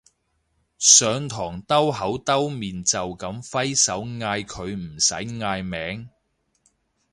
[0.79, 6.09] 上堂兜口兜面就噉揮手嗌佢唔使嗌名